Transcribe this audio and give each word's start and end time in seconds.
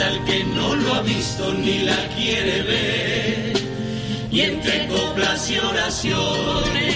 al 0.00 0.24
que 0.24 0.44
no 0.44 0.74
lo 0.74 0.94
ha 0.94 1.02
visto 1.02 1.52
ni 1.54 1.78
la 1.80 2.08
quiere 2.16 2.62
ver. 2.62 3.52
Y 4.30 4.40
entre 4.40 4.86
coplas 4.88 5.50
y 5.50 5.58
oraciones 5.58 6.94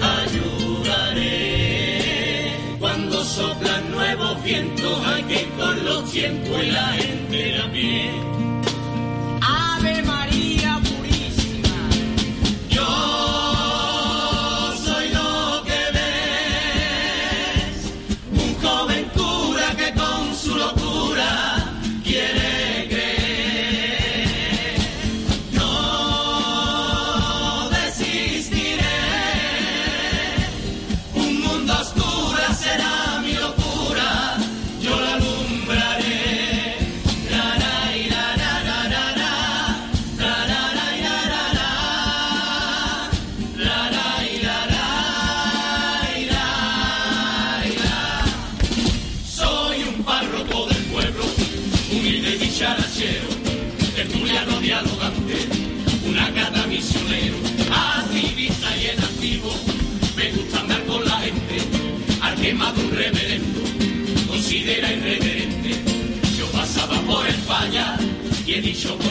ayudaré. 0.00 1.32
Cuando 2.78 3.24
soplan 3.24 3.90
nuevos 3.90 4.42
vientos, 4.44 5.06
hay 5.06 5.22
que 5.24 5.48
con 5.58 5.84
los 5.84 6.10
tiempos 6.12 6.62
y 6.62 6.70
la 6.70 6.86
gente 6.92 7.58
a 7.58 7.72
pie. 7.72 8.43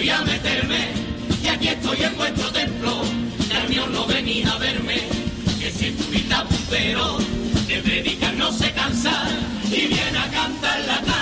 Voy 0.03 0.09
a 0.09 0.21
meterme, 0.23 0.87
y 1.41 1.47
aquí 1.47 1.69
estoy 1.69 2.03
en 2.03 2.17
vuestro 2.17 2.51
templo, 2.51 3.03
mío 3.69 3.87
no 3.87 4.05
venía 4.05 4.51
a 4.51 4.57
verme, 4.57 4.95
que 5.57 5.71
si 5.71 5.85
estuviste 5.85 6.35
puntero, 6.49 7.19
de 7.67 7.77
predicar 7.77 8.33
no 8.33 8.51
se 8.51 8.69
cansa, 8.73 9.29
y 9.67 9.87
viene 9.87 10.17
a 10.17 10.29
cantar 10.29 10.81
la 10.81 11.12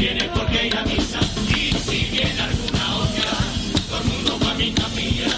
no 0.00 0.06
tienes 0.06 0.28
por 0.28 0.46
qué 0.46 0.66
ir 0.66 0.76
a 0.76 0.82
misa, 0.84 1.20
y 1.48 1.72
si 1.72 2.04
viene 2.10 2.40
alguna 2.40 2.96
olla, 2.96 3.30
todo 3.88 3.98
el 4.00 4.04
mundo 4.08 4.38
va 4.42 4.50
a 4.52 4.54
mi 4.54 4.72
capilla, 4.72 5.28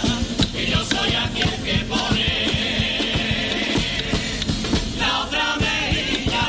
que 0.52 0.66
yo 0.70 0.84
soy 0.84 1.14
aquí 1.16 1.42
el 1.42 1.62
que 1.64 1.84
pone 1.86 2.28
la 5.00 5.18
otra 5.20 5.56
mejilla. 5.56 6.42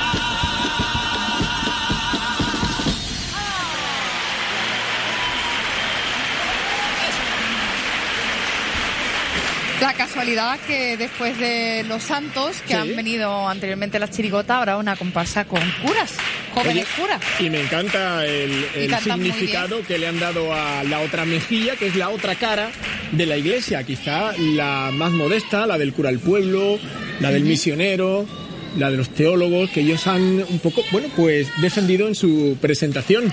La 9.81 9.94
casualidad 9.94 10.59
que 10.66 10.95
después 10.95 11.38
de 11.38 11.84
los 11.88 12.03
santos 12.03 12.57
que 12.62 12.69
Sí. 12.69 12.74
han 12.74 12.95
venido 12.95 13.50
anteriormente 13.50 14.00
las 14.00 14.12
chirigotas, 14.12 14.57
ahora 14.57 14.78
una 14.78 14.95
comparsa 14.95 15.44
con 15.45 15.59
curas, 15.85 16.13
jóvenes 16.53 16.86
Oye, 16.86 16.96
curas. 16.96 17.22
Y 17.40 17.50
me 17.50 17.62
encanta 17.62 18.25
el, 18.25 18.52
significado 19.02 19.81
que 19.84 19.97
le 19.97 20.08
han 20.08 20.19
dado 20.19 20.53
a 20.53 20.84
la 20.84 21.00
otra 21.00 21.25
mejilla, 21.25 21.75
que 21.75 21.88
es 21.88 21.96
la 21.96 22.09
otra 22.09 22.36
cara 22.36 22.72
de 23.12 23.25
la 23.25 23.38
iglesia, 23.38 23.84
quizá 23.84 24.34
la 24.38 24.92
más 24.94 25.12
modesta, 25.12 25.66
la 25.68 25.78
del 25.78 25.94
cura 25.94 26.09
al 26.09 26.19
pueblo, 26.19 26.80
la 27.19 27.31
del 27.31 27.44
misionero, 27.44 28.25
la 28.78 28.90
de 28.90 28.97
los 28.97 29.09
teólogos, 29.09 29.69
que 29.69 29.81
ellos 29.81 30.08
han 30.08 30.44
un 30.50 30.59
poco, 30.59 30.84
bueno, 30.92 31.08
pues 31.16 31.47
defendido 31.62 32.08
en 32.08 32.16
su 32.16 32.58
presentación. 32.59 33.31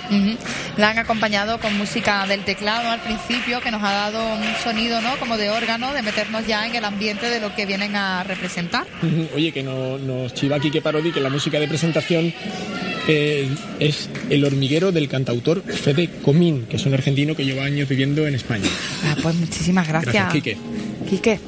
La 0.77 0.91
han 0.91 0.99
acompañado 0.99 1.59
con 1.61 1.77
música 1.77 2.27
del 2.27 2.45
teclado 2.45 2.91
al 2.91 3.01
principio, 3.01 3.61
que 3.61 3.71
nos 3.71 3.83
ha 3.83 3.93
dado 3.93 4.35
un 4.35 4.55
sonido, 4.63 5.01
¿no? 5.01 5.17
Como 5.19 5.37
de 5.37 5.51
órgano, 5.51 5.93
de 5.93 6.03
meternos 6.03 6.47
ya 6.47 6.67
en 6.67 6.75
el 6.75 6.85
ambiente 6.85 7.29
de 7.31 7.41
lo 7.41 7.55
que 7.55 7.67
vienen 7.67 7.97
a 7.97 8.23
representar. 8.25 8.87
Oye, 9.35 9.53
que 9.53 9.63
no, 9.63 9.99
nos 9.99 10.35
chiva 10.35 10.57
aquí 10.57 10.71
que 10.71 10.83
parodi 10.83 11.13
que 11.13 11.21
la 11.21 11.31
música 11.31 11.59
de 11.59 11.69
presentación 11.69 12.35
eh, 13.09 13.49
es 13.79 14.09
El 14.29 14.45
hormiguero 14.45 14.93
del 14.93 15.09
cantautor 15.09 15.63
Fede 15.63 16.09
Comín, 16.23 16.67
que 16.69 16.77
es 16.77 16.87
un 16.87 16.95
argentino 16.95 17.35
que 17.35 17.45
lleva 17.45 17.65
años 17.65 17.89
viviendo 17.89 18.27
en 18.27 18.35
España. 18.35 18.69
Ah, 19.05 19.17
pues 19.23 19.35
muchísimas 19.35 19.87
gracias. 19.89 20.15
Gracias, 20.15 20.33
Quique. 20.33 20.57
Quique. 21.09 21.39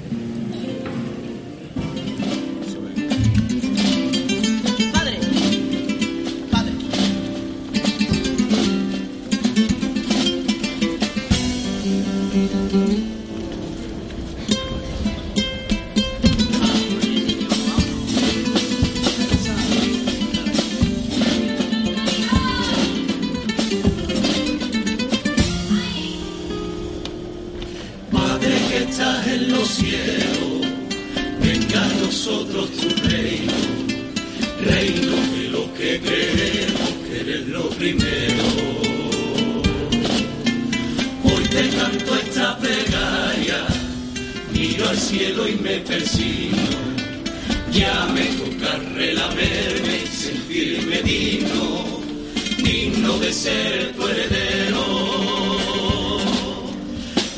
Al 44.88 44.98
cielo 44.98 45.48
y 45.48 45.54
me 45.56 45.78
persino, 45.78 46.56
ya 47.72 48.06
me 48.14 48.24
toca 48.24 48.78
relamerme 48.94 50.02
y 50.04 50.06
sentirme 50.06 51.02
digno, 51.02 52.00
digno 52.58 53.18
de 53.18 53.32
ser 53.32 53.92
tu 53.94 54.06
heredero. 54.06 54.84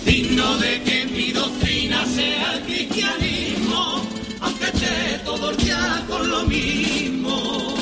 Digno 0.04 0.56
de 0.58 0.82
que 0.82 1.06
mi 1.06 1.32
doctrina 1.32 2.04
sea 2.06 2.54
el 2.54 2.60
cristianismo, 2.62 4.02
aunque 4.40 4.64
esté 4.66 5.20
todo 5.24 5.50
el 5.50 5.56
día 5.56 6.04
con 6.08 6.30
lo 6.30 6.44
mismo. 6.44 7.74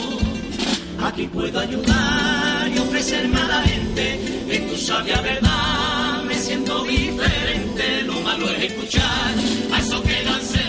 Aquí 1.05 1.26
puedo 1.26 1.58
ayudar 1.58 2.70
y 2.75 2.79
ofrecerme 2.79 3.41
a 3.41 3.49
la 3.49 3.62
gente, 3.62 4.20
en 4.49 4.69
tu 4.69 4.76
sabia 4.76 5.20
verdad 5.20 6.22
me 6.53 6.59
siento 6.59 6.85
diferente, 6.85 8.03
lo 8.03 8.21
malo 8.21 8.51
es 8.51 8.65
escuchar 8.65 9.35
a 9.73 9.79
esos 9.79 10.03
que 10.03 10.23
dan 10.23 10.62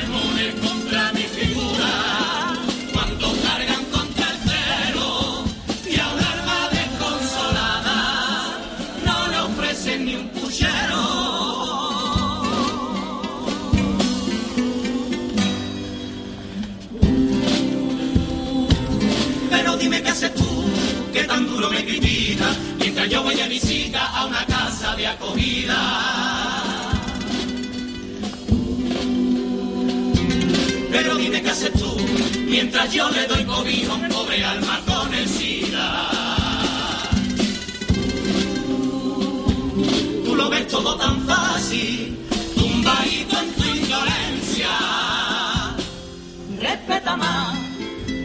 mientras 32.64 32.94
yo 32.94 33.10
le 33.10 33.28
doy 33.28 33.44
cobijo 33.44 33.92
a 33.92 33.96
un 33.96 34.08
pobre 34.08 34.42
alma 34.42 34.80
con 34.86 35.14
el 35.14 35.28
SIDA. 35.28 36.10
Tú 40.24 40.34
lo 40.34 40.50
ves 40.50 40.68
todo 40.70 40.96
tan 40.96 41.28
fácil, 41.28 42.18
tumbadito 42.56 43.38
en 43.42 43.54
tu 43.56 43.64
indolencia. 43.66 44.70
Respeta 46.58 47.18
más 47.18 47.60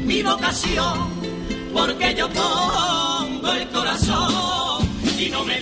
mi 0.05 0.23
vocación, 0.23 0.94
porque 1.75 2.14
yo 2.14 2.29
pongo 2.29 3.52
el 3.52 3.69
corazón 3.70 4.88
y 5.19 5.31
no 5.31 5.44
me 5.44 5.58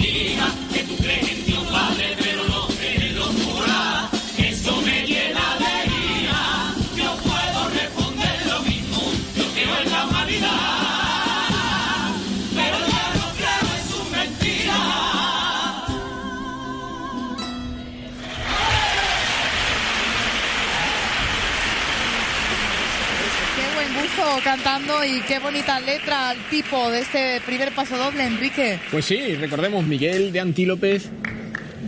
cantando 24.57 25.05
y 25.05 25.21
qué 25.23 25.39
bonita 25.39 25.79
letra 25.81 26.31
al 26.31 26.39
tipo 26.49 26.91
de 26.91 27.01
este 27.01 27.41
primer 27.43 27.73
paso 27.73 27.97
doble, 27.99 28.25
Enrique. 28.25 28.79
Pues 28.91 29.05
sí, 29.05 29.35
recordemos 29.37 29.85
Miguel 29.85 30.33
de 30.33 30.41
Antílopez, 30.41 31.11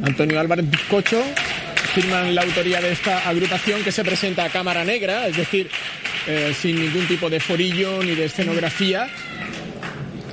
Antonio 0.02 0.38
Álvarez 0.38 0.68
Bizcocho, 0.70 1.22
firman 1.94 2.34
la 2.34 2.42
autoría 2.42 2.80
de 2.80 2.92
esta 2.92 3.28
agrupación 3.28 3.82
que 3.82 3.92
se 3.92 4.04
presenta 4.04 4.44
a 4.44 4.50
cámara 4.50 4.84
negra, 4.84 5.26
es 5.28 5.36
decir, 5.36 5.70
eh, 6.26 6.54
sin 6.58 6.80
ningún 6.80 7.06
tipo 7.06 7.30
de 7.30 7.40
forillo 7.40 8.02
ni 8.02 8.14
de 8.14 8.26
escenografía, 8.26 9.08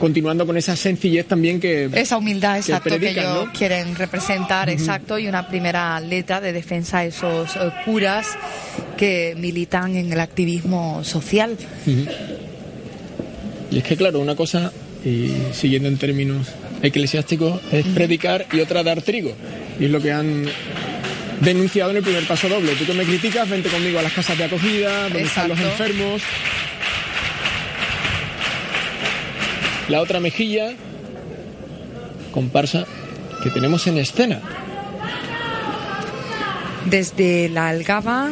continuando 0.05 0.45
con 0.45 0.55
esa 0.55 0.75
sencillez 0.75 1.25
también 1.25 1.59
que... 1.59 1.89
Esa 1.91 2.17
humildad, 2.17 2.57
exacto, 2.57 2.91
que, 2.91 2.99
predican, 2.99 3.23
ellos 3.25 3.45
¿no? 3.47 3.53
quieren 3.53 3.95
representar, 3.95 4.69
exacto, 4.69 5.17
y 5.17 5.27
una 5.27 5.47
primera 5.47 5.99
letra 5.99 6.39
de 6.39 6.53
defensa 6.53 6.99
a 6.99 7.05
esos 7.05 7.55
eh, 7.55 7.71
curas 7.85 8.27
que 8.97 9.33
militan 9.35 9.95
en 9.95 10.13
el 10.13 10.19
activismo 10.19 11.03
social. 11.03 11.57
Y 13.71 13.79
es 13.79 13.83
que, 13.83 13.97
claro, 13.97 14.19
una 14.19 14.35
cosa, 14.35 14.71
y 15.03 15.31
siguiendo 15.53 15.89
en 15.89 15.97
términos 15.97 16.49
eclesiásticos, 16.83 17.59
es 17.71 17.87
predicar 17.87 18.45
y 18.53 18.59
otra 18.59 18.83
dar 18.83 19.01
trigo. 19.01 19.33
Y 19.79 19.85
es 19.85 19.89
lo 19.89 19.99
que 19.99 20.11
han 20.11 20.45
denunciado 21.41 21.89
en 21.89 21.97
el 21.97 22.03
primer 22.03 22.27
paso 22.27 22.47
doble. 22.47 22.75
Tú 22.75 22.85
que 22.85 22.93
me 22.93 23.05
criticas, 23.05 23.49
vente 23.49 23.69
conmigo 23.69 23.97
a 23.97 24.03
las 24.03 24.13
casas 24.13 24.37
de 24.37 24.43
acogida, 24.43 25.05
donde 25.05 25.23
están 25.23 25.49
los 25.49 25.59
enfermos. 25.59 26.21
La 29.87 30.01
otra 30.01 30.19
mejilla, 30.19 30.73
comparsa, 32.31 32.85
que 33.43 33.51
tenemos 33.51 33.85
en 33.85 33.97
escena. 33.99 34.41
Desde 36.85 37.49
la 37.49 37.69
Algaba, 37.69 38.31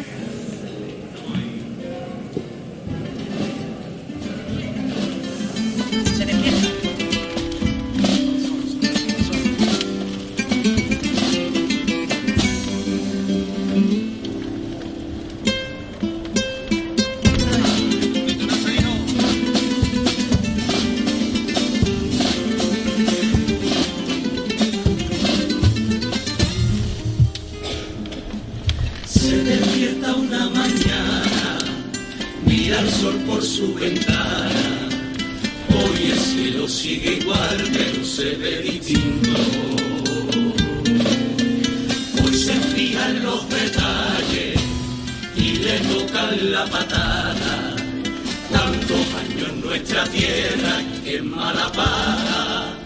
nuestra 49.73 50.03
tierra 50.03 50.83
que 51.03 51.17
en 51.17 51.31
mala 51.31 51.71
paga 51.71 52.77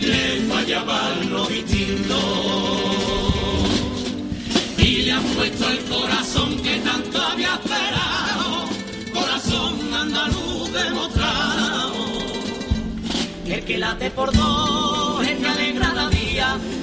le 0.00 0.42
fallaban 0.48 1.28
los 1.32 1.48
distintos 1.48 2.16
y 4.78 4.90
le 5.06 5.10
han 5.10 5.24
puesto 5.24 5.68
el 5.68 5.78
corazón 5.86 6.62
que 6.62 6.76
tanto 6.88 7.20
había 7.20 7.52
esperado, 7.54 8.68
corazón 9.12 9.92
andaluz 9.92 10.72
demostrado. 10.72 11.94
El 13.48 13.64
que 13.64 13.78
late 13.78 14.10
por 14.12 14.32
dos, 14.32 15.26
el 15.26 15.38
que 15.38 15.48
alegra 15.48 15.94
la 15.94 16.10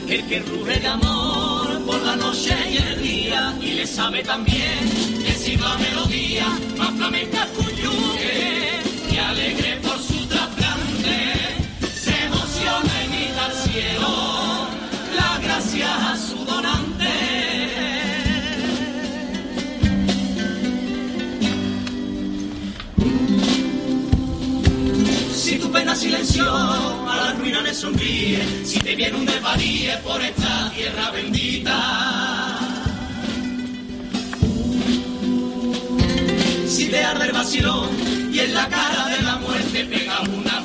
el 0.10 0.27
que 0.27 0.39
ruge 0.39 0.80
de 0.80 0.88
amor 0.88 1.86
por 1.86 2.01
la 2.01 2.15
noche 2.18 2.56
y 2.69 2.77
el 2.77 3.01
día, 3.01 3.57
y 3.62 3.71
le 3.71 3.88
sabe 3.88 4.24
también 4.24 4.80
que 5.25 5.31
si 5.31 5.56
va 5.56 5.77
melodía, 5.77 6.48
más 6.77 6.92
flamenca 6.98 7.48
cuyuque, 7.56 8.53
gracia 15.42 16.12
a 16.12 16.18
su 16.18 16.46
donante. 16.46 17.06
Si 25.34 25.58
tu 25.58 25.72
pena 25.72 25.96
silenció, 25.96 26.46
a 26.53 27.15
la 27.18 27.34
ruina 27.34 27.62
le 27.62 27.74
sonríe. 27.74 28.65
Si 28.65 28.80
te 28.80 28.96
viene 28.96 29.18
un 29.18 29.25
desvaríe 29.25 29.98
por 30.03 30.22
esta 30.22 30.72
tierra 30.75 31.12
bendita. 31.12 32.60
Si 36.68 36.88
te 36.88 37.03
arde 37.03 37.25
el 37.25 37.32
vacilón 37.32 37.89
y 38.32 38.39
en 38.39 38.53
la 38.53 38.68
cara 38.68 39.08
de 39.08 39.22
la 39.24 39.36
muerte 39.38 39.86
pega 39.86 40.22
una 40.22 40.62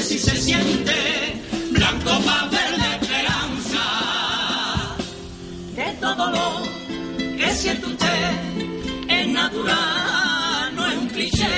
Si 0.00 0.18
se 0.20 0.36
siente 0.36 0.92
blanco 1.70 2.10
papel 2.20 2.80
de 2.80 3.06
esperanza 3.06 3.84
de 5.74 5.92
todo 6.00 6.30
lo 6.30 6.62
que 7.36 7.50
siente 7.54 7.86
usted 7.86 8.30
es 9.08 9.28
natural, 9.28 10.76
no 10.76 10.86
es 10.86 10.96
un 10.98 11.08
cliché. 11.08 11.48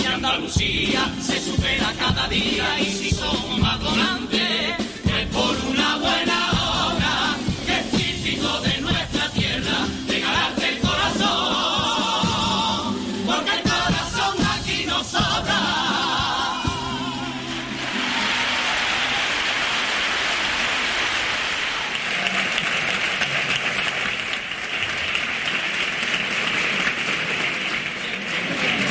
Y 0.00 0.06
Andalucía 0.06 1.10
se 1.20 1.40
supera 1.40 1.92
cada 1.98 2.28
día 2.28 2.80
y 2.80 2.84
si 2.84 3.10
somos 3.10 3.58
más 3.58 3.80
donantes 3.80 4.76
es 5.18 5.26
por 5.32 5.56
una 5.70 5.96
buena 5.96 6.55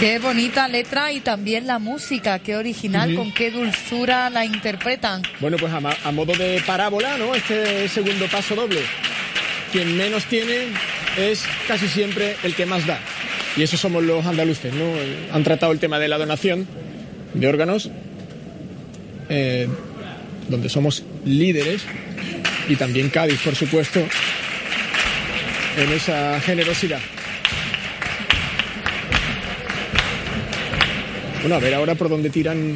qué 0.05 0.19
bonita 0.19 0.67
letra 0.67 1.11
y 1.11 1.19
también 1.19 1.65
la 1.65 1.79
música, 1.79 2.37
qué 2.37 2.55
original, 2.55 3.15
con 3.15 3.33
qué 3.33 3.49
dulzura 3.49 4.29
la 4.29 4.45
interpretan. 4.45 5.23
Bueno, 5.39 5.57
pues 5.57 5.73
a, 5.73 6.11
modo 6.11 6.33
de 6.33 6.61
parábola, 6.63 7.17
¿no? 7.17 7.33
Este 7.33 7.87
segundo 7.89 8.27
paso 8.27 8.53
doble. 8.53 8.81
Quien 9.71 9.97
menos 9.97 10.25
tiene 10.25 10.67
es 11.17 11.43
casi 11.67 11.87
siempre 11.87 12.35
el 12.43 12.53
que 12.53 12.67
más 12.67 12.85
da. 12.85 12.99
Y 13.57 13.63
eso 13.63 13.77
somos 13.77 14.03
los 14.03 14.23
andaluces, 14.27 14.71
¿no? 14.75 14.85
Han 15.33 15.43
tratado 15.43 15.71
el 15.71 15.79
tema 15.79 15.97
de 15.97 16.07
la 16.07 16.19
donación 16.19 16.67
de 17.33 17.47
órganos, 17.47 17.89
eh, 19.29 19.67
donde 20.47 20.69
somos 20.69 21.03
líderes, 21.25 21.81
y 22.69 22.75
también 22.75 23.09
Cádiz, 23.09 23.39
por 23.39 23.55
supuesto, 23.55 24.01
en 25.77 25.91
esa 25.93 26.39
generosidad. 26.41 27.01
Bueno, 31.45 31.57
a 31.57 31.59
ver 31.59 31.75
ahora 31.75 31.93
por 31.93 32.09
dónde 32.09 32.31
tiran 32.31 32.75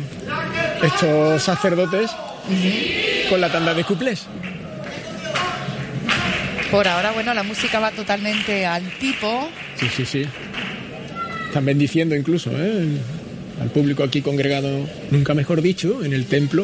estos 0.83 1.41
sacerdotes 1.41 2.11
con 3.27 3.41
la 3.41 3.51
tanda 3.51 3.73
de 3.73 3.83
cuplés. 3.83 4.27
Por 6.69 6.87
ahora, 6.87 7.09
bueno, 7.13 7.33
la 7.33 7.41
música 7.41 7.79
va 7.79 7.89
totalmente 7.89 8.67
al 8.67 8.83
tipo. 8.99 9.49
Sí, 9.75 9.87
sí, 9.89 10.05
sí. 10.05 10.23
Están 11.47 11.65
bendiciendo 11.65 12.15
incluso 12.15 12.51
¿eh? 12.53 12.85
al 13.59 13.69
público 13.71 14.03
aquí 14.03 14.21
congregado, 14.21 14.87
nunca 15.09 15.33
mejor 15.33 15.63
dicho, 15.63 16.03
en 16.03 16.13
el 16.13 16.27
templo. 16.27 16.63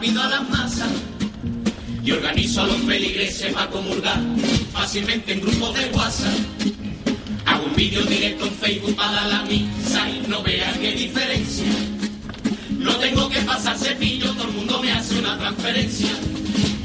A 0.00 0.28
las 0.28 0.48
masas. 0.48 0.88
Y 2.02 2.12
organizo 2.12 2.62
a 2.62 2.66
los 2.66 2.78
feligreses 2.78 3.52
para 3.52 3.68
comulgar 3.68 4.18
fácilmente 4.72 5.34
en 5.34 5.42
grupos 5.42 5.74
de 5.74 5.90
WhatsApp. 5.90 6.38
Hago 7.44 7.66
un 7.66 7.76
vídeo 7.76 8.02
directo 8.04 8.46
en 8.46 8.52
Facebook 8.54 8.96
para 8.96 9.26
la 9.26 9.42
misa 9.42 10.08
y 10.08 10.26
no 10.26 10.42
vean 10.42 10.72
qué 10.80 10.92
diferencia. 10.92 11.66
No 12.70 12.96
tengo 12.96 13.28
que 13.28 13.40
pasar 13.40 13.76
cepillo, 13.76 14.32
todo 14.32 14.44
el 14.44 14.54
mundo 14.54 14.80
me 14.80 14.90
hace 14.90 15.18
una 15.18 15.36
transferencia. 15.36 16.10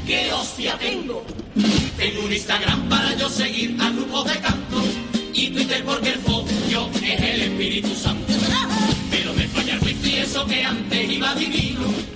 ¿Qué 0.06 0.30
hostia 0.32 0.76
tengo? 0.78 1.24
Tengo 1.96 2.20
un 2.22 2.32
Instagram 2.32 2.86
para 2.90 3.16
yo 3.16 3.30
seguir 3.30 3.76
a 3.80 3.88
grupos 3.90 4.26
de 4.26 4.40
canto 4.40 4.82
y 5.32 5.48
Twitter 5.48 5.82
porque 5.86 6.10
el 6.10 6.20
yo 6.70 6.90
es 7.02 7.20
el 7.20 7.40
Espíritu 7.40 7.94
Santo. 7.94 8.34
Pero 9.10 9.32
me 9.32 9.48
falla 9.48 9.74
el 9.74 9.80
wifi, 9.80 10.16
eso 10.16 10.44
que 10.44 10.62
antes 10.62 11.10
iba 11.10 11.34
divino. 11.34 12.15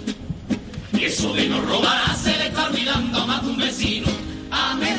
Y 1.01 1.05
eso 1.05 1.33
de 1.33 1.49
no 1.49 1.59
robar 1.63 2.15
se 2.15 2.37
le 2.37 2.49
está 2.49 2.67
olvidando 2.67 3.23
a 3.23 3.27
más 3.27 3.43
de 3.43 3.49
un 3.49 3.57
vecino. 3.57 4.07
Amén. 4.51 4.99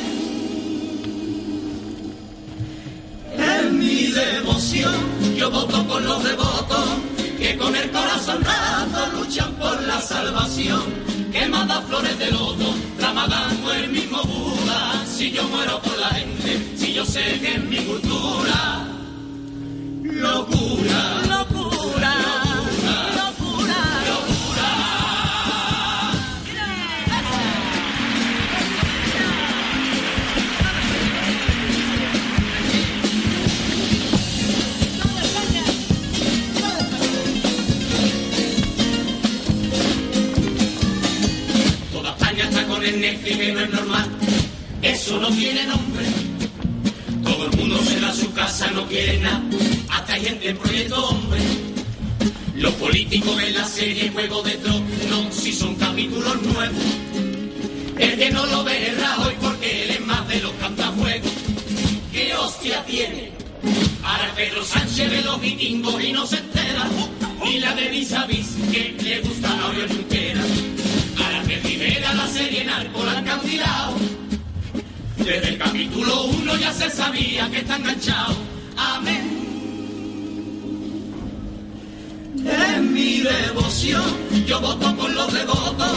En 3.38 3.78
mi 3.78 4.06
devoción 4.08 4.94
yo 5.36 5.48
voto 5.48 5.86
con 5.86 6.04
los 6.04 6.24
devotos 6.24 6.88
que 7.38 7.56
con 7.56 7.76
el 7.76 7.88
corazón 7.92 8.42
rato 8.42 9.16
luchan 9.16 9.52
por 9.54 9.80
la 9.82 10.00
salvación. 10.00 10.82
Que 11.30 11.46
manda 11.46 11.80
flores 11.82 12.18
de 12.18 12.32
loto, 12.32 12.74
Ramadán 12.98 13.64
o 13.64 13.70
el 13.70 13.88
mismo 13.90 14.20
Buda. 14.24 15.06
Si 15.06 15.30
yo 15.30 15.44
muero 15.44 15.80
por 15.82 15.96
la 15.98 16.08
gente, 16.08 16.76
si 16.76 16.94
yo 16.94 17.04
sé 17.04 17.38
que 17.40 17.54
es 17.54 17.64
mi 17.64 17.76
cultura. 17.76 18.88
Locura, 20.02 21.22
no 45.22 45.30
tiene 45.30 45.64
nombre. 45.66 46.04
Todo 47.22 47.44
el 47.46 47.56
mundo 47.56 47.78
se 47.84 48.00
da 48.00 48.12
su 48.12 48.32
casa, 48.32 48.68
no 48.72 48.88
quiere 48.88 49.20
nada. 49.20 49.40
Hasta 49.88 50.14
hay 50.14 50.24
gente 50.24 50.48
en 50.48 50.56
proyecto 50.58 50.96
hombre. 51.10 51.40
Los 52.56 52.74
políticos 52.74 53.36
ven 53.36 53.54
la 53.54 53.64
serie 53.64 54.10
Juego 54.10 54.42
de 54.42 54.50
Tronos 54.56 55.32
si 55.32 55.52
son 55.52 55.76
capítulos 55.76 56.42
nuevos. 56.42 56.84
El 57.98 58.18
que 58.18 58.30
no 58.32 58.46
lo 58.46 58.64
ve 58.64 58.88
es 58.88 59.00
Rajoy 59.00 59.34
porque 59.40 59.84
él 59.84 59.90
es 59.90 60.00
más 60.00 60.26
de 60.26 60.40
los 60.40 60.52
cantajuegos. 60.54 61.32
¿Qué 62.12 62.34
hostia 62.34 62.84
tiene? 62.84 63.30
Ahora 64.02 64.32
Pedro 64.34 64.64
Sánchez 64.64 65.08
ve 65.08 65.22
los 65.22 65.40
vikingos 65.40 66.02
y 66.02 66.12
no 66.12 66.26
se 66.26 66.38
entera. 66.38 66.88
Y 67.48 67.58
la 67.60 67.74
de 67.76 67.88
vis 67.90 68.08
que 68.72 68.96
le 69.00 69.20
gusta 69.20 69.48
a 69.48 69.68
Oriol 69.68 69.88
Junqueras. 69.88 70.46
Ahora 71.16 71.42
que 71.46 71.56
Rivera 71.60 72.12
la 72.12 72.26
serie 72.26 72.64
Narco 72.64 73.04
la 73.04 73.18
han 73.18 73.24
cancelado. 73.24 74.11
Desde 75.24 75.48
el 75.50 75.58
capítulo 75.58 76.24
1 76.24 76.56
ya 76.56 76.72
se 76.72 76.90
sabía 76.90 77.48
que 77.50 77.58
está 77.58 77.76
enganchado. 77.76 78.36
Amén. 78.76 79.42
En 82.44 82.92
mi 82.92 83.20
devoción 83.20 84.02
yo 84.46 84.60
voto 84.60 84.94
por 84.96 85.10
los 85.10 85.32
devotos 85.32 85.92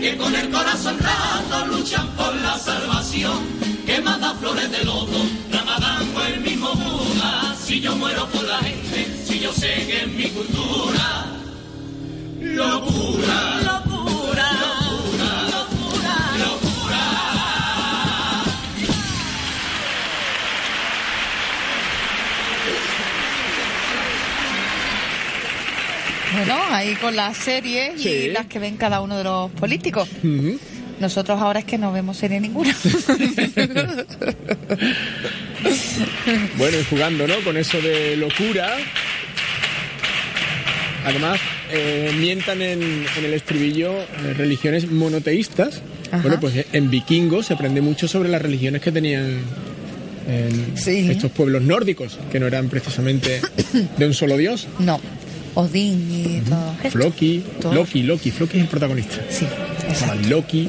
que 0.00 0.16
con 0.18 0.34
el 0.34 0.50
corazón 0.50 0.98
rato 0.98 1.66
luchan 1.66 2.06
por 2.16 2.34
la 2.42 2.58
salvación. 2.58 3.38
Que 3.86 4.00
manda 4.00 4.34
flores 4.34 4.70
de 4.70 4.84
loto, 4.84 5.18
Ramadán 5.50 6.06
o 6.16 6.20
el 6.22 6.40
mismo 6.40 6.72
Buda. 6.74 7.54
Si 7.64 7.80
yo 7.80 7.94
muero 7.96 8.26
por 8.28 8.42
la 8.44 8.58
gente, 8.58 9.06
si 9.24 9.38
yo 9.38 9.52
sé 9.52 9.72
que 9.86 10.02
es 10.02 10.08
mi 10.08 10.24
cultura. 10.24 11.26
Locura, 12.40 13.60
locura, 13.62 14.46
locura, 14.64 15.28
locura, 15.54 16.14
locura. 16.38 16.63
Bueno, 26.56 26.74
ahí 26.74 26.94
con 26.96 27.16
las 27.16 27.36
series 27.36 28.00
Sí. 28.00 28.08
y 28.08 28.28
las 28.30 28.46
que 28.46 28.58
ven 28.58 28.76
cada 28.76 29.00
uno 29.00 29.16
de 29.18 29.24
los 29.24 29.50
políticos. 29.52 30.08
Nosotros 31.00 31.40
ahora 31.40 31.58
es 31.60 31.64
que 31.64 31.76
no 31.78 31.92
vemos 31.92 32.16
serie 32.16 32.40
ninguna. 32.40 32.74
Bueno, 36.56 36.78
y 36.78 36.84
jugando, 36.84 37.26
¿no? 37.26 37.34
Con 37.44 37.56
eso 37.56 37.80
de 37.80 38.16
locura. 38.16 38.76
Además, 41.04 41.38
eh, 41.70 42.12
mientan 42.18 42.62
en, 42.62 42.82
en 42.82 43.24
el 43.24 43.34
estribillo 43.34 43.92
eh, 43.92 44.34
religiones 44.36 44.90
monoteístas. 44.90 45.82
Ajá. 46.10 46.22
Bueno, 46.22 46.40
pues 46.40 46.56
eh, 46.56 46.66
en 46.72 46.90
vikingos 46.90 47.46
se 47.46 47.54
aprende 47.54 47.80
mucho 47.80 48.08
sobre 48.08 48.28
las 48.28 48.40
religiones 48.40 48.80
que 48.82 48.92
tenían 48.92 49.40
en 50.28 50.76
Sí. 50.76 51.08
estos 51.10 51.30
pueblos 51.32 51.62
nórdicos, 51.62 52.18
que 52.32 52.40
no 52.40 52.46
eran 52.46 52.68
precisamente 52.68 53.40
de 53.98 54.06
un 54.06 54.14
solo 54.14 54.36
dios. 54.38 54.66
no, 54.78 55.00
Odín 55.54 56.08
y 56.12 56.40
todo 56.48 56.74
esto. 56.82 56.90
Floki, 56.90 57.44
Todo. 57.60 57.74
Loki, 57.74 58.02
Loki, 58.02 58.30
Floki 58.30 58.56
es 58.58 58.62
el 58.64 58.68
protagonista. 58.68 59.16
Sí, 59.28 59.46
exacto. 59.88 60.28
Loki, 60.28 60.68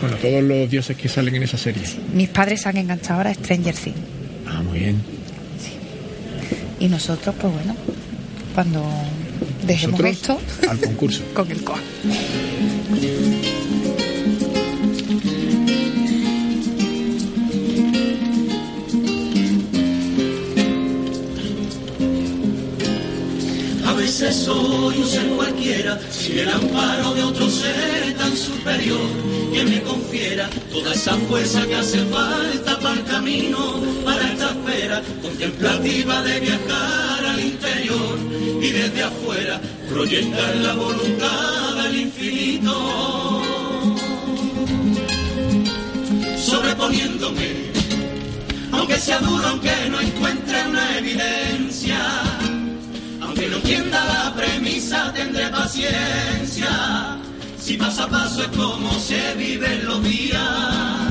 bueno, 0.00 0.16
todos 0.16 0.42
los 0.42 0.70
dioses 0.70 0.96
que 0.96 1.08
salen 1.08 1.36
en 1.36 1.42
esa 1.44 1.56
serie. 1.58 1.82
Mis 2.12 2.28
padres 2.28 2.62
se 2.62 2.68
han 2.68 2.76
enganchado 2.76 3.18
ahora 3.20 3.30
a 3.30 3.34
Stranger 3.34 3.74
Things. 3.74 3.96
Ah, 4.46 4.62
muy 4.62 4.78
bien. 4.80 5.00
Y 6.78 6.88
nosotros, 6.88 7.34
pues 7.40 7.52
bueno, 7.52 7.74
cuando 8.54 8.84
dejemos 9.66 10.00
Nosotros 10.00 10.38
esto, 10.38 10.70
al 10.70 10.78
concurso. 10.78 11.22
con 11.34 11.50
el 11.50 11.62
coa. 11.64 11.80
Veces 24.18 24.44
soy 24.46 24.96
un 24.96 25.06
ser 25.06 25.26
cualquiera, 25.28 26.00
sin 26.10 26.38
el 26.38 26.48
amparo 26.48 27.12
de 27.12 27.22
otro 27.22 27.50
ser 27.50 28.14
tan 28.16 28.34
superior 28.34 29.10
que 29.52 29.62
me 29.62 29.82
confiera 29.82 30.48
toda 30.72 30.94
esa 30.94 31.16
fuerza 31.28 31.66
que 31.66 31.74
hace 31.74 31.98
falta 32.06 32.78
para 32.78 32.94
el 32.94 33.04
camino, 33.04 33.74
para 34.06 34.32
esta 34.32 34.52
espera 34.52 35.02
contemplativa 35.20 36.22
de 36.22 36.40
viajar 36.40 37.26
al 37.26 37.40
interior 37.40 38.18
y 38.62 38.70
desde 38.70 39.02
afuera 39.02 39.60
proyectar 39.86 40.56
la 40.56 40.72
voluntad 40.72 41.82
del 41.82 42.00
infinito. 42.00 43.42
Sobreponiéndome, 46.38 47.50
aunque 48.72 48.96
sea 48.96 49.18
duro, 49.18 49.46
aunque 49.46 49.72
no 49.90 50.00
encuentre 50.00 50.68
una 50.68 50.98
evidencia. 51.00 52.55
No 53.50 53.56
entienda 53.56 54.04
la 54.04 54.34
premisa, 54.34 55.12
tendré 55.12 55.48
paciencia. 55.48 56.68
Si 57.58 57.76
paso 57.76 58.02
a 58.04 58.08
paso 58.08 58.42
es 58.42 58.48
como 58.48 58.92
se 58.98 59.34
viven 59.36 59.86
los 59.86 60.02
días. 60.02 61.05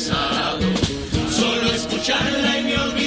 Confesado. 0.00 0.58
Solo 1.30 1.72
escucharla 1.72 2.58
y 2.58 2.64
me 2.64 2.78
olvidaba 2.78 2.99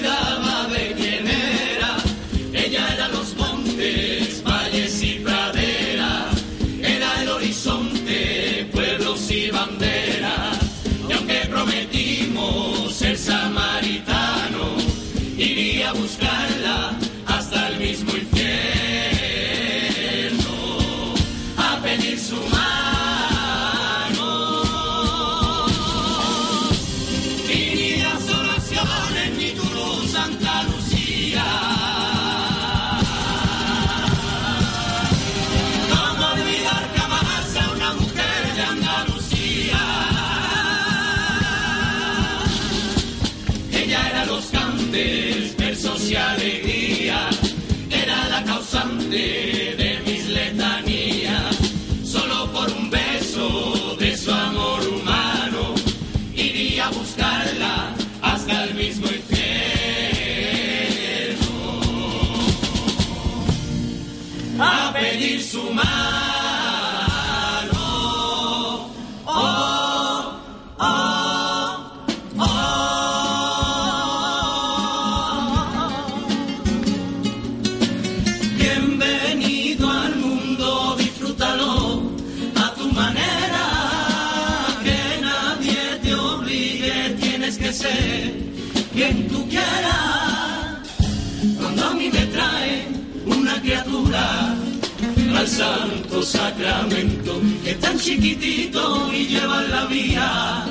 santo 95.54 96.24
sacramento, 96.24 97.40
que 97.64 97.72
es 97.72 97.80
tan 97.80 98.00
chiquitito 98.00 99.14
y 99.14 99.28
lleva 99.28 99.62
la 99.64 99.86
vía 99.86 100.66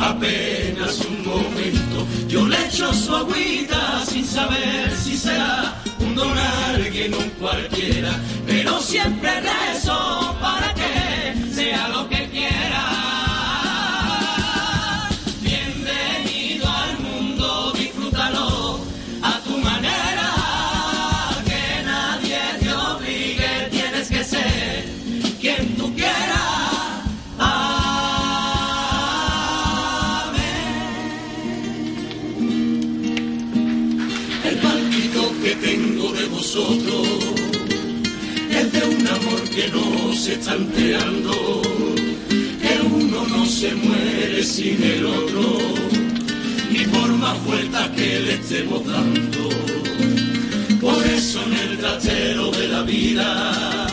apenas 0.00 1.00
un 1.00 1.26
momento. 1.26 2.06
Yo 2.26 2.46
le 2.46 2.56
echo 2.66 2.92
su 2.94 3.14
agüita 3.14 4.04
sin 4.06 4.24
saber 4.24 4.90
si 4.96 5.16
será 5.18 5.74
un 6.00 6.14
don 6.14 6.36
a 6.38 6.68
alguien 6.70 7.12
o 7.14 7.18
un 7.18 7.30
cualquiera, 7.40 8.12
pero 8.46 8.80
siempre 8.80 9.30
rezo 9.40 10.34
para 10.40 10.72
que 10.74 10.95
es 38.50 38.72
de 38.72 38.82
un 38.88 39.06
amor 39.06 39.42
que 39.54 39.68
no 39.68 40.12
se 40.14 40.32
está 40.32 40.54
enterando, 40.54 41.62
que 42.28 42.80
uno 42.86 43.26
no 43.28 43.44
se 43.44 43.74
muere 43.74 44.42
sin 44.42 44.82
el 44.82 45.04
otro, 45.04 45.58
ni 46.70 46.84
por 46.86 47.12
más 47.18 47.44
vueltas 47.44 47.88
que 47.90 48.20
le 48.20 48.34
estemos 48.34 48.86
dando. 48.86 49.48
Por 50.80 51.06
eso 51.06 51.42
en 51.44 51.52
el 51.52 51.78
trastero 51.78 52.50
de 52.52 52.68
la 52.68 52.82
vida, 52.82 53.86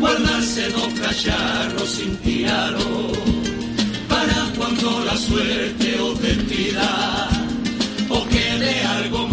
guardarse 0.00 0.70
dos 0.70 0.88
cacharros 1.00 1.90
sin 1.90 2.16
tirarlo, 2.18 3.12
para 4.08 4.50
cuando 4.56 5.04
la 5.04 5.16
suerte 5.16 6.00
os 6.00 6.22
despida, 6.22 7.28
o 8.08 8.26
quede 8.28 8.80
algo 8.80 9.25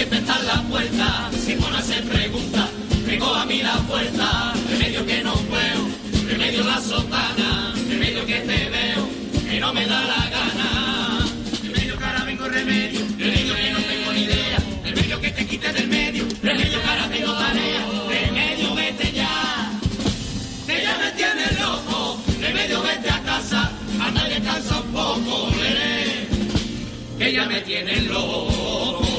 siempre 0.00 0.18
está 0.20 0.38
en 0.38 0.46
la 0.46 0.62
puerta, 0.62 1.30
se 1.44 1.56
pone 1.56 1.76
a 1.76 1.80
hacer 1.80 2.02
preguntas, 2.04 2.70
pegó 3.04 3.34
a 3.34 3.44
mí 3.44 3.62
la 3.62 3.76
puerta, 3.80 4.54
remedio 4.70 5.04
que 5.04 5.22
no 5.22 5.34
puedo, 5.34 5.80
remedio 6.26 6.64
la 6.64 6.80
sotana, 6.80 7.74
remedio 7.86 8.24
que 8.24 8.36
te 8.36 8.70
veo, 8.70 9.08
que 9.46 9.60
no 9.60 9.74
me 9.74 9.84
da 9.84 10.00
la 10.00 10.30
gana. 10.30 11.26
Remedio 11.62 11.98
que 11.98 12.04
ahora 12.04 12.24
vengo 12.24 12.48
remedio, 12.48 13.00
remedio 13.18 13.54
que 13.54 13.70
no 13.72 13.78
tengo 13.80 14.12
ni 14.14 14.20
idea, 14.22 14.58
remedio 14.84 15.20
que 15.20 15.30
te 15.32 15.46
quite 15.46 15.70
del 15.70 15.88
medio, 15.88 16.24
remedio 16.42 16.80
que 16.80 16.88
ahora 16.88 17.08
tengo 17.10 17.32
tarea, 17.34 17.86
remedio 18.08 18.74
vete 18.74 19.12
ya 19.12 19.70
que 20.66 20.82
ya 20.82 20.96
me 20.96 21.10
tienes 21.12 21.60
loco, 21.60 22.22
remedio 22.40 22.82
vete 22.82 23.10
a 23.10 23.22
casa, 23.22 23.70
anda 24.00 24.26
y 24.26 24.32
descansa 24.32 24.80
un 24.80 24.92
poco, 24.92 25.50
veré, 25.58 26.26
que 27.18 27.32
ya 27.34 27.44
me 27.44 27.60
tienes 27.60 28.06
loco. 28.06 29.09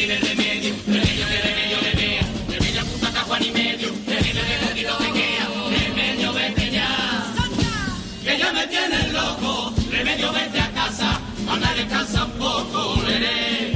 Tiene 0.00 0.16
remedio, 0.16 0.74
remedio 0.86 1.26
que 1.28 1.42
remedio 1.42 1.78
le 1.82 1.92
vea, 1.92 2.22
remedio 2.48 2.86
puta 2.86 3.12
tajo 3.12 3.38
ni 3.38 3.50
medio, 3.50 3.90
remedio 4.06 4.42
que 4.48 4.66
poquito 4.66 4.96
te 4.96 5.12
queda, 5.12 5.46
remedio 5.68 6.32
vete 6.32 6.70
ya, 6.70 7.34
que 8.24 8.38
ya 8.38 8.50
me 8.50 8.66
tienes 8.66 9.12
loco, 9.12 9.74
remedio 9.90 10.32
vete 10.32 10.58
a 10.58 10.70
casa, 10.72 11.20
anda 11.46 11.70
y 11.74 11.80
descansa 11.80 12.24
un 12.24 12.32
poco, 12.32 13.02
veré, 13.02 13.74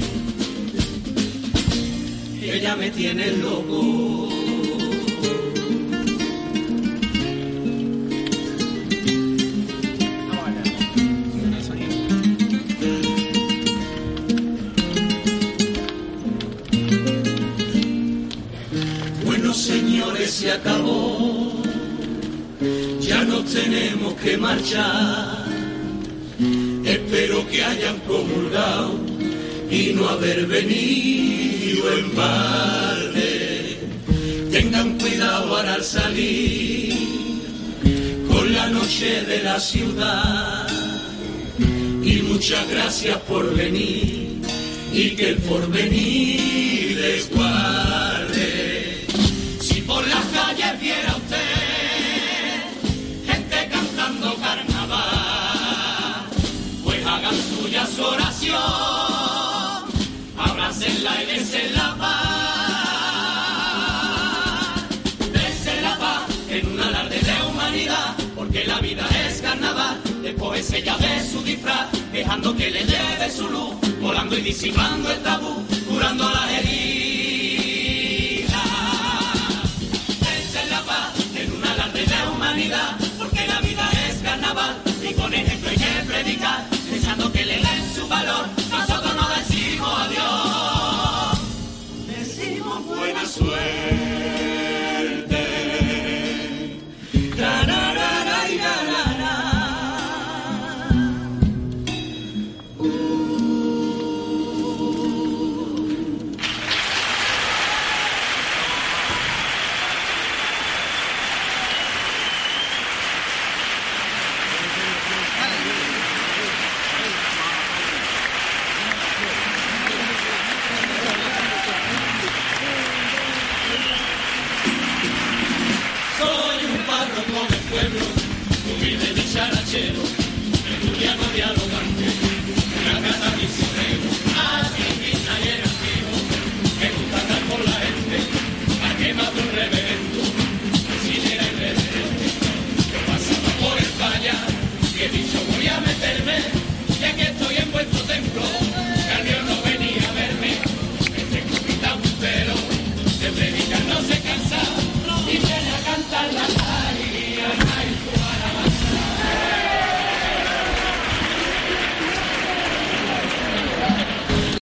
que 2.41 2.59
ya 2.59 2.75
me 2.75 2.91
tiene 2.91 3.31
loco. 3.33 4.34
Acabó. 20.55 21.53
Ya 23.01 23.25
nos 23.25 23.45
tenemos 23.53 24.15
que 24.15 24.37
marchar. 24.37 25.45
Espero 26.85 27.47
que 27.49 27.63
hayan 27.63 27.99
comulgado 28.01 28.99
y 29.71 29.93
no 29.95 30.09
haber 30.09 30.47
venido 30.47 31.93
en 31.99 32.17
balde. 32.17 33.79
Tengan 34.51 34.99
cuidado 34.99 35.57
ahora 35.57 35.75
al 35.75 35.85
salir 35.85 36.95
con 38.29 38.53
la 38.53 38.69
noche 38.69 39.23
de 39.23 39.43
la 39.43 39.59
ciudad. 39.59 40.69
Y 42.03 42.23
muchas 42.23 42.69
gracias 42.69 43.17
por 43.29 43.55
venir 43.55 44.41
y 44.93 45.11
que 45.11 45.31
el 45.31 45.37
porvenir 45.39 46.97
les 46.97 47.31
guarde. 47.31 47.54
Después 70.65 70.83
ella 70.83 71.23
su 71.31 71.43
disfraz, 71.43 71.89
dejando 72.13 72.57
que 72.57 72.71
le 72.71 72.85
lleve 72.85 73.31
su 73.31 73.49
luz, 73.49 73.75
volando 74.01 74.37
y 74.39 74.43
disipando 74.43 75.11
el 75.11 75.23
tabú, 75.23 75.63
curando 75.89 76.31
las 76.31 76.51
heridas. 76.53 77.04